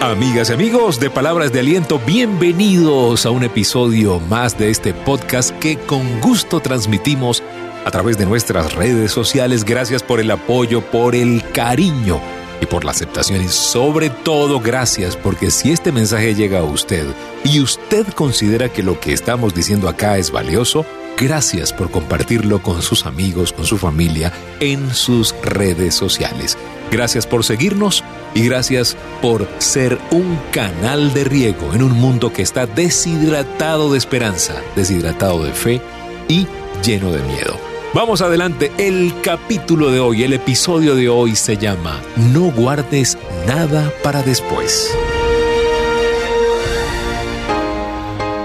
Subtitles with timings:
[0.00, 5.50] Amigas y amigos de Palabras de Aliento, bienvenidos a un episodio más de este podcast
[5.58, 7.42] que con gusto transmitimos
[7.84, 9.64] a través de nuestras redes sociales.
[9.64, 12.20] Gracias por el apoyo, por el cariño
[12.60, 17.04] y por la aceptación y sobre todo gracias porque si este mensaje llega a usted
[17.42, 20.86] y usted considera que lo que estamos diciendo acá es valioso,
[21.18, 26.56] gracias por compartirlo con sus amigos, con su familia, en sus redes sociales.
[26.90, 28.04] Gracias por seguirnos
[28.34, 33.98] y gracias por ser un canal de riego en un mundo que está deshidratado de
[33.98, 35.82] esperanza, deshidratado de fe
[36.28, 36.46] y
[36.84, 37.58] lleno de miedo.
[37.94, 42.00] Vamos adelante, el capítulo de hoy, el episodio de hoy se llama
[42.32, 44.94] No guardes nada para después.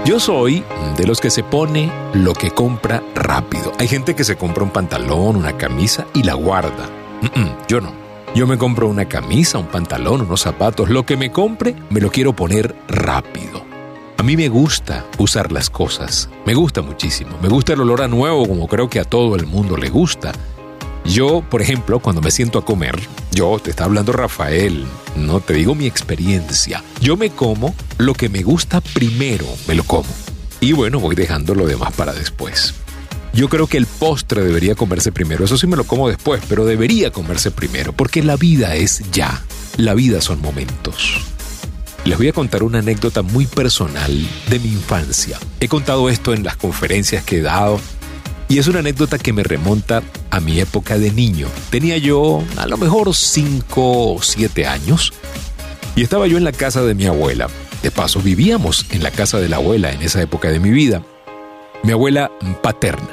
[0.04, 0.62] Yo soy
[0.98, 3.72] de los que se pone lo que compra rápido.
[3.78, 6.90] Hay gente que se compra un pantalón, una camisa y la guarda.
[7.68, 7.90] yo no.
[8.34, 12.10] Yo me compro una camisa, un pantalón, unos zapatos, lo que me compre, me lo
[12.10, 13.64] quiero poner rápido.
[14.18, 18.08] A mí me gusta usar las cosas, me gusta muchísimo, me gusta el olor a
[18.08, 20.32] nuevo como creo que a todo el mundo le gusta.
[21.04, 22.98] Yo, por ejemplo, cuando me siento a comer,
[23.30, 28.28] yo te está hablando Rafael, no te digo mi experiencia, yo me como lo que
[28.28, 30.08] me gusta primero, me lo como.
[30.60, 32.74] Y bueno, voy dejando lo demás para después.
[33.34, 35.44] Yo creo que el postre debería comerse primero.
[35.44, 39.42] Eso sí me lo como después, pero debería comerse primero, porque la vida es ya.
[39.76, 41.20] La vida son momentos.
[42.04, 45.38] Les voy a contar una anécdota muy personal de mi infancia.
[45.58, 47.80] He contado esto en las conferencias que he dado
[48.48, 51.48] y es una anécdota que me remonta a mi época de niño.
[51.70, 55.12] Tenía yo a lo mejor 5 o 7 años
[55.96, 57.48] y estaba yo en la casa de mi abuela.
[57.82, 61.02] De paso, vivíamos en la casa de la abuela en esa época de mi vida.
[61.82, 62.30] Mi abuela
[62.62, 63.08] paterna.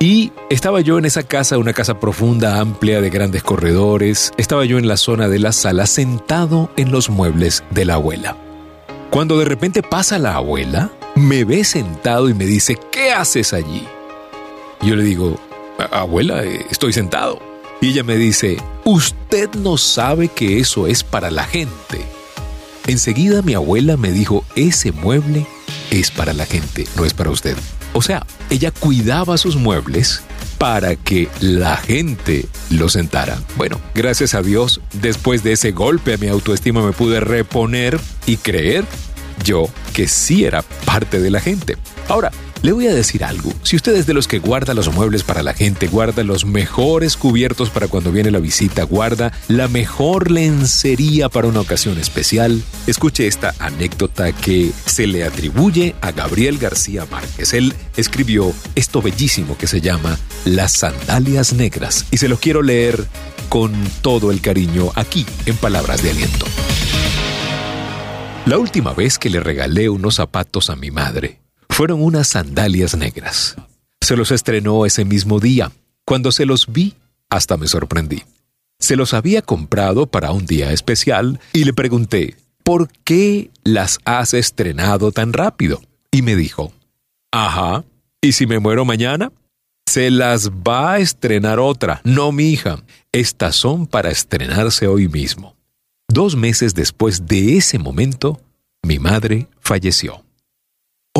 [0.00, 4.32] Y estaba yo en esa casa, una casa profunda, amplia, de grandes corredores.
[4.38, 8.36] Estaba yo en la zona de la sala, sentado en los muebles de la abuela.
[9.10, 13.86] Cuando de repente pasa la abuela, me ve sentado y me dice, ¿qué haces allí?
[14.82, 15.38] Yo le digo,
[15.90, 17.40] abuela, eh, estoy sentado.
[17.80, 22.00] Y ella me dice, usted no sabe que eso es para la gente.
[22.86, 25.46] Enseguida mi abuela me dijo, ese mueble
[25.90, 27.56] es para la gente, no es para usted.
[27.92, 30.22] O sea, ella cuidaba sus muebles
[30.58, 33.38] para que la gente lo sentara.
[33.56, 38.36] Bueno, gracias a Dios, después de ese golpe a mi autoestima me pude reponer y
[38.36, 38.84] creer
[39.42, 41.76] yo que sí era parte de la gente.
[42.08, 42.30] Ahora,
[42.62, 43.52] le voy a decir algo.
[43.62, 47.16] Si usted es de los que guarda los muebles para la gente, guarda los mejores
[47.16, 53.26] cubiertos para cuando viene la visita, guarda la mejor lencería para una ocasión especial, escuche
[53.26, 57.54] esta anécdota que se le atribuye a Gabriel García Márquez.
[57.54, 63.06] Él escribió esto bellísimo que se llama Las sandalias negras y se lo quiero leer
[63.48, 63.72] con
[64.02, 66.46] todo el cariño aquí en Palabras de Aliento.
[68.46, 71.40] La última vez que le regalé unos zapatos a mi madre,
[71.70, 73.56] fueron unas sandalias negras.
[74.00, 75.72] Se los estrenó ese mismo día.
[76.04, 76.94] Cuando se los vi,
[77.28, 78.22] hasta me sorprendí.
[78.78, 84.34] Se los había comprado para un día especial y le pregunté, ¿por qué las has
[84.34, 85.80] estrenado tan rápido?
[86.10, 86.72] Y me dijo,
[87.30, 87.84] ajá,
[88.20, 89.32] ¿y si me muero mañana?
[89.86, 92.82] Se las va a estrenar otra, no mi hija.
[93.12, 95.56] Estas son para estrenarse hoy mismo.
[96.08, 98.40] Dos meses después de ese momento,
[98.82, 100.24] mi madre falleció.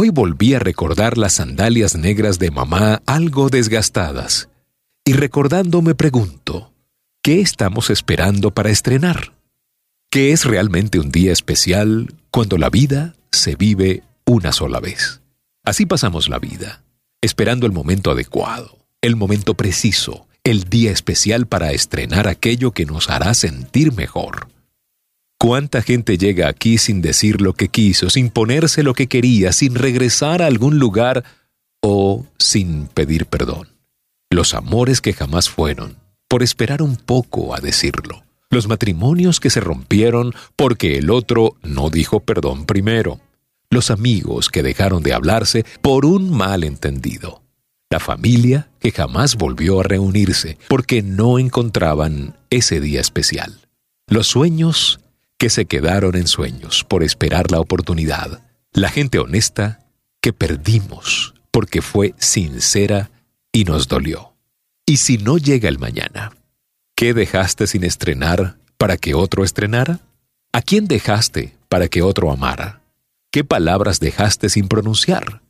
[0.03, 4.49] Hoy volví a recordar las sandalias negras de mamá algo desgastadas,
[5.05, 6.73] y recordando me pregunto,
[7.23, 9.35] ¿qué estamos esperando para estrenar?
[10.11, 15.21] ¿Qué es realmente un día especial cuando la vida se vive una sola vez?
[15.65, 16.83] Así pasamos la vida,
[17.21, 23.11] esperando el momento adecuado, el momento preciso, el día especial para estrenar aquello que nos
[23.11, 24.49] hará sentir mejor.
[25.43, 29.75] ¿Cuánta gente llega aquí sin decir lo que quiso, sin ponerse lo que quería, sin
[29.75, 31.25] regresar a algún lugar
[31.81, 33.69] o sin pedir perdón?
[34.29, 35.97] Los amores que jamás fueron,
[36.29, 38.23] por esperar un poco a decirlo.
[38.51, 43.19] Los matrimonios que se rompieron porque el otro no dijo perdón primero.
[43.71, 47.41] Los amigos que dejaron de hablarse por un malentendido.
[47.89, 53.59] La familia que jamás volvió a reunirse porque no encontraban ese día especial.
[54.07, 55.01] Los sueños
[55.41, 58.43] que se quedaron en sueños por esperar la oportunidad.
[58.73, 59.81] La gente honesta
[60.21, 63.11] que perdimos porque fue sincera
[63.51, 64.35] y nos dolió.
[64.85, 66.37] ¿Y si no llega el mañana?
[66.95, 70.01] ¿Qué dejaste sin estrenar para que otro estrenara?
[70.53, 72.83] ¿A quién dejaste para que otro amara?
[73.31, 75.41] ¿Qué palabras dejaste sin pronunciar?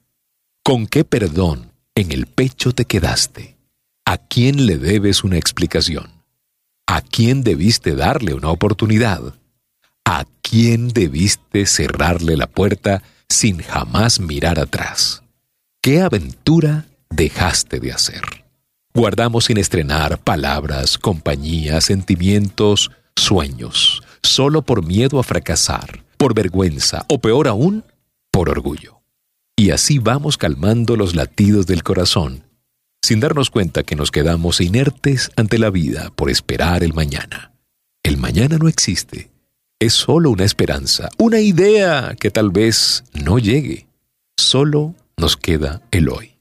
[0.63, 3.57] ¿Con qué perdón en el pecho te quedaste?
[4.05, 6.13] ¿A quién le debes una explicación?
[6.87, 9.40] ¿A quién debiste darle una oportunidad?
[10.13, 15.23] ¿A quién debiste cerrarle la puerta sin jamás mirar atrás?
[15.81, 18.21] ¿Qué aventura dejaste de hacer?
[18.93, 27.21] Guardamos sin estrenar palabras, compañías, sentimientos, sueños, solo por miedo a fracasar, por vergüenza o
[27.21, 27.85] peor aún,
[28.33, 29.03] por orgullo.
[29.55, 32.43] Y así vamos calmando los latidos del corazón,
[33.01, 37.53] sin darnos cuenta que nos quedamos inertes ante la vida por esperar el mañana.
[38.03, 39.31] El mañana no existe,
[39.81, 43.87] es solo una esperanza, una idea que tal vez no llegue.
[44.37, 46.37] Solo nos queda el hoy.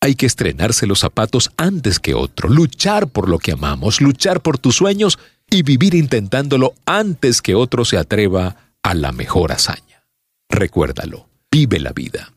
[0.00, 4.58] Hay que estrenarse los zapatos antes que otro, luchar por lo que amamos, luchar por
[4.58, 5.18] tus sueños
[5.50, 10.06] y vivir intentándolo antes que otro se atreva a la mejor hazaña.
[10.48, 12.32] Recuérdalo, vive la vida.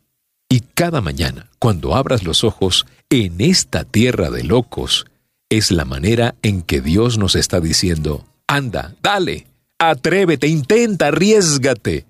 [0.49, 5.05] Y cada mañana, cuando abras los ojos en esta tierra de locos,
[5.49, 9.47] es la manera en que Dios nos está diciendo, anda, dale,
[9.89, 12.05] atrévete, intenta, arriesgate.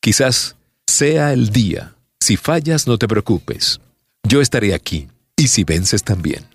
[0.00, 0.56] Quizás
[0.86, 1.94] sea el día.
[2.20, 3.80] Si fallas, no te preocupes.
[4.26, 6.46] Yo estaré aquí, y si vences también.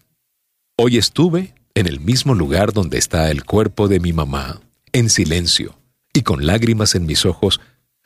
[0.78, 4.62] Hoy estuve en el mismo lugar donde está el cuerpo de mi mamá,
[4.92, 5.78] en silencio,
[6.14, 7.62] y con lágrimas en mis ojos,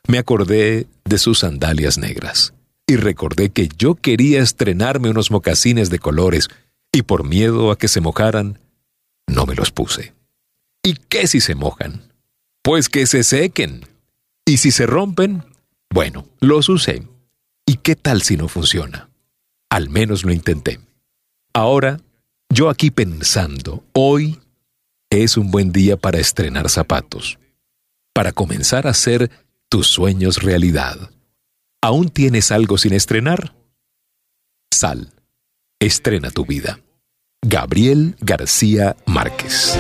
[0.08, 2.54] me acordé de sus sandalias negras,
[2.86, 6.50] y recordé que yo quería estrenarme unos mocasines de colores,
[6.92, 8.60] y por miedo a que se mojaran,
[9.28, 10.14] no me los puse.
[10.84, 12.13] ¿Y qué si se mojan?
[12.64, 13.86] Pues que se sequen.
[14.46, 15.44] Y si se rompen,
[15.94, 17.04] bueno, los usé.
[17.66, 19.10] ¿Y qué tal si no funciona?
[19.70, 20.80] Al menos lo intenté.
[21.54, 22.00] Ahora
[22.50, 24.40] yo aquí pensando, hoy
[25.10, 27.38] es un buen día para estrenar zapatos,
[28.14, 29.30] para comenzar a hacer
[29.70, 31.12] tus sueños realidad.
[31.82, 33.56] ¿Aún tienes algo sin estrenar?
[34.72, 35.12] Sal,
[35.80, 36.80] estrena tu vida.
[37.42, 39.78] Gabriel García Márquez.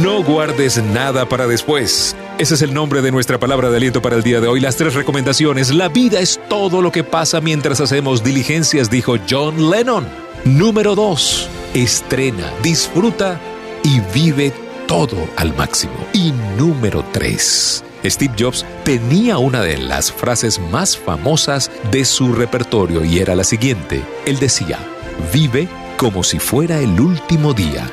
[0.00, 2.16] No guardes nada para después.
[2.38, 4.58] Ese es el nombre de nuestra palabra de aliento para el día de hoy.
[4.58, 5.70] Las tres recomendaciones.
[5.70, 10.08] La vida es todo lo que pasa mientras hacemos diligencias, dijo John Lennon.
[10.46, 11.46] Número dos.
[11.74, 13.38] Estrena, disfruta
[13.84, 14.54] y vive
[14.86, 15.92] todo al máximo.
[16.14, 17.84] Y número tres.
[18.02, 23.44] Steve Jobs tenía una de las frases más famosas de su repertorio y era la
[23.44, 24.02] siguiente.
[24.24, 24.78] Él decía,
[25.34, 25.68] vive
[25.98, 27.90] como si fuera el último día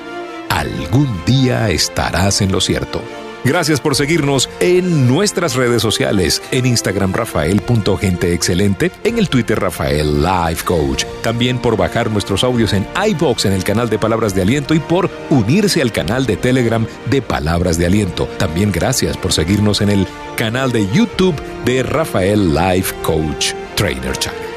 [0.49, 3.01] algún día estarás en lo cierto.
[3.43, 10.65] Gracias por seguirnos en nuestras redes sociales, en Instagram rafael.genteexcelente, en el Twitter Rafael Life
[10.65, 14.73] Coach, también por bajar nuestros audios en iBox en el canal de Palabras de Aliento
[14.73, 18.27] y por unirse al canal de Telegram de Palabras de Aliento.
[18.37, 24.48] También gracias por seguirnos en el canal de YouTube de Rafael Life Coach Trainer Channel.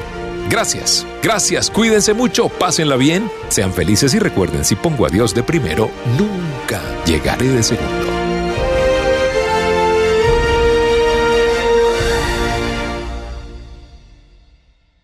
[0.49, 5.43] Gracias, gracias, cuídense mucho, pásenla bien, sean felices y recuerden, si pongo a Dios de
[5.43, 8.12] primero, nunca llegaré de segundo.